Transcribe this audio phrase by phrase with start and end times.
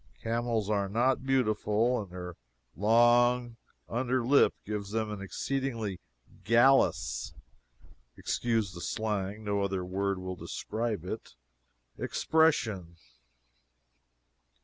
[0.23, 2.35] Camels are not beautiful, and their
[2.75, 3.57] long
[3.87, 5.99] under lip gives them an exceedingly
[6.43, 7.35] "gallus"
[8.17, 11.35] [Excuse the slang, no other word will describe it]
[11.99, 12.95] expression.